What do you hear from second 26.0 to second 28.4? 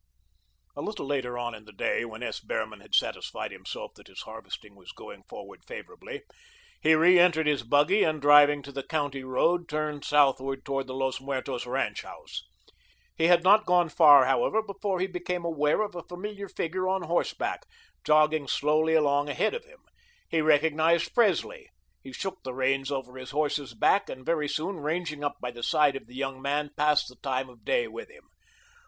the young man passed the time of day with him.